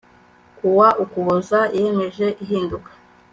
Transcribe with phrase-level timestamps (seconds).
[0.57, 2.91] kuwa Ukuboza yemeje ihinduka